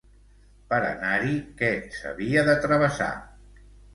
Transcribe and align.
Per 0.71 0.77
anar-hi, 0.85 1.35
què 1.59 1.69
s'havia 1.99 2.45
de 2.47 2.57
travessar? 2.65 3.13